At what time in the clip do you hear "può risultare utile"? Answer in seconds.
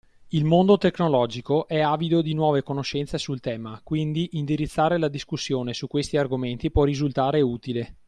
6.71-7.97